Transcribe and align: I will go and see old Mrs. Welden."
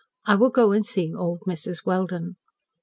I 0.25 0.33
will 0.33 0.49
go 0.49 0.71
and 0.71 0.83
see 0.83 1.13
old 1.13 1.41
Mrs. 1.41 1.85
Welden." 1.85 2.35